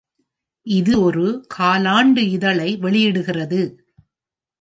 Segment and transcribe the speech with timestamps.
[0.65, 1.25] இது ஒரு
[1.57, 3.61] காலாண்டு இதழை வெளியிடுகிறது.